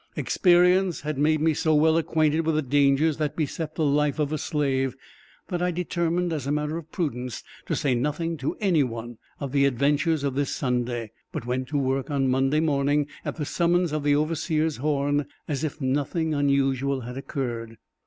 [0.15, 4.33] Experience had made me so well acquainted with the dangers that beset the life of
[4.33, 4.95] a slave,
[5.49, 9.51] that I determined, as a matter of prudence, to say nothing to any one of
[9.51, 13.91] the adventures of this Sunday, but went to work on Monday morning, at the summons
[13.91, 17.77] of the overseer's horn, as if nothing unusual had occurred.